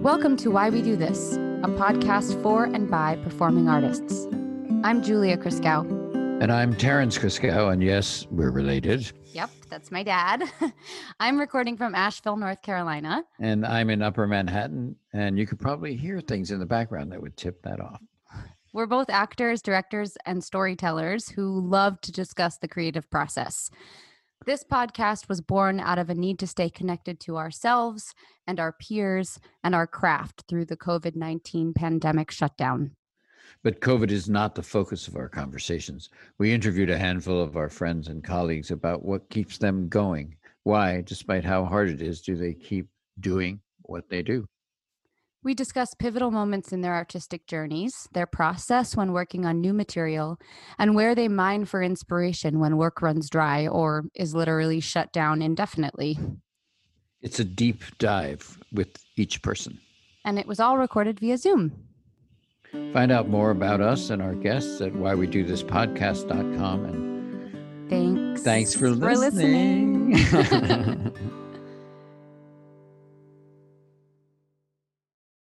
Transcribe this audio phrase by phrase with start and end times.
[0.00, 4.26] Welcome to Why We Do This, a podcast for and by performing artists.
[4.82, 5.84] I'm Julia Christgau.
[6.40, 9.12] And I'm Terrence Christgau, and yes, we're related.
[9.26, 10.44] Yep, that's my dad.
[11.20, 13.24] I'm recording from Asheville, North Carolina.
[13.40, 17.20] And I'm in Upper Manhattan, and you could probably hear things in the background that
[17.20, 18.00] would tip that off.
[18.72, 23.68] We're both actors, directors, and storytellers who love to discuss the creative process.
[24.46, 28.14] This podcast was born out of a need to stay connected to ourselves
[28.46, 32.92] and our peers and our craft through the COVID 19 pandemic shutdown.
[33.62, 36.08] But COVID is not the focus of our conversations.
[36.38, 40.36] We interviewed a handful of our friends and colleagues about what keeps them going.
[40.62, 42.88] Why, despite how hard it is, do they keep
[43.20, 44.46] doing what they do?
[45.42, 50.38] We discuss pivotal moments in their artistic journeys, their process when working on new material,
[50.78, 55.40] and where they mine for inspiration when work runs dry or is literally shut down
[55.40, 56.18] indefinitely.
[57.22, 59.78] It's a deep dive with each person.
[60.26, 61.72] And it was all recorded via Zoom.
[62.92, 66.84] Find out more about us and our guests at whywedothispodcast.com.
[66.84, 68.42] And thanks.
[68.42, 70.16] Thanks for listening.
[70.16, 71.46] For listening.